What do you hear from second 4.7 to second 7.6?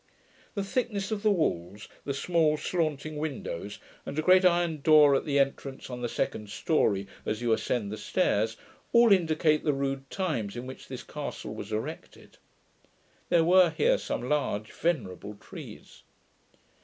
door at the entrance on the second story as you